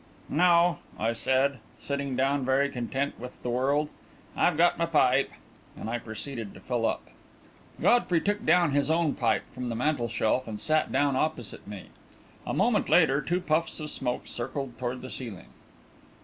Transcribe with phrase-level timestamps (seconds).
[0.29, 3.87] "No," I said, sitting down very content with the world,
[4.35, 5.29] "I've got my pipe,"
[5.77, 7.03] and I proceeded to fill up.
[7.79, 11.89] Godfrey took down his own pipe from the mantelshelf and sat down opposite me.
[12.47, 15.49] A moment later, two puffs of smoke circled toward the ceiling.